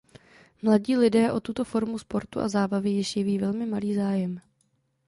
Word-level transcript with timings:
Mladí 0.61 0.93
lidé 1.03 1.25
o 1.35 1.39
tuto 1.45 1.63
formu 1.65 1.99
sportu 1.99 2.39
a 2.39 2.47
zábavy 2.47 2.89
již 2.89 3.15
jeví 3.15 3.37
velmi 3.37 3.65
malý 3.65 3.95
zájem. 3.95 4.41